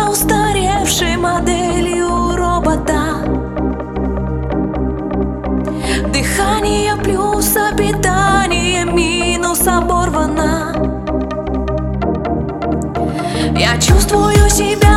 [0.00, 3.18] за устаревшей моделью робота.
[6.12, 10.74] Дыхание плюс, а питание минус оборвано.
[13.56, 14.89] Я чувствую себя